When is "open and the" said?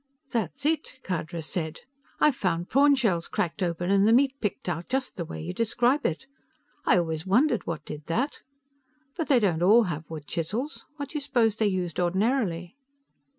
3.61-4.11